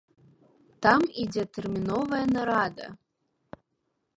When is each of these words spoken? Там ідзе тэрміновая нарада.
Там 0.85 0.99
ідзе 1.23 1.43
тэрміновая 1.57 2.23
нарада. 2.35 2.87